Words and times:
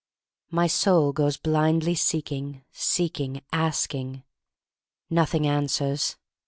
My 0.49 0.65
soul 0.65 1.13
goes 1.13 1.37
blindly 1.37 1.93
seeking, 1.93 2.63
seek 2.71 3.19
ing, 3.19 3.43
asking. 3.53 4.23
Nothing 5.11 5.45
answers. 5.45 6.15